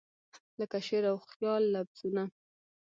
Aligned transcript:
لکه 0.59 0.77
شعر 0.87 1.03
او 1.11 1.17
خیال 1.31 1.63
لفظونه 1.75 2.23